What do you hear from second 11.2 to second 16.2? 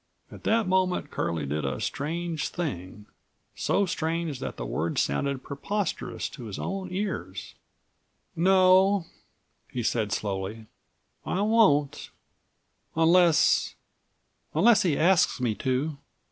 "I won't, unless—unless he asks me to."